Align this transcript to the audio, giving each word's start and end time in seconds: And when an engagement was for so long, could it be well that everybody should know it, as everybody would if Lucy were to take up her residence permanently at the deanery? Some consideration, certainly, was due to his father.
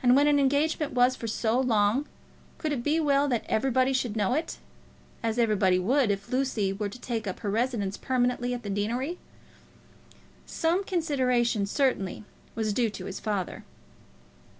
And 0.00 0.14
when 0.14 0.28
an 0.28 0.38
engagement 0.38 0.92
was 0.92 1.16
for 1.16 1.26
so 1.26 1.58
long, 1.58 2.06
could 2.56 2.70
it 2.70 2.84
be 2.84 3.00
well 3.00 3.26
that 3.26 3.44
everybody 3.48 3.92
should 3.92 4.14
know 4.14 4.32
it, 4.32 4.58
as 5.24 5.40
everybody 5.40 5.76
would 5.76 6.12
if 6.12 6.28
Lucy 6.28 6.72
were 6.72 6.88
to 6.88 7.00
take 7.00 7.26
up 7.26 7.40
her 7.40 7.50
residence 7.50 7.96
permanently 7.96 8.54
at 8.54 8.62
the 8.62 8.70
deanery? 8.70 9.18
Some 10.46 10.84
consideration, 10.84 11.66
certainly, 11.66 12.22
was 12.54 12.72
due 12.72 12.90
to 12.90 13.06
his 13.06 13.18
father. 13.18 13.64